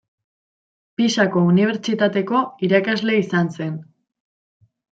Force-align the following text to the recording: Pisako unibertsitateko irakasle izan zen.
Pisako 1.01 1.43
unibertsitateko 1.49 2.43
irakasle 2.69 3.21
izan 3.27 3.55
zen. 3.61 3.79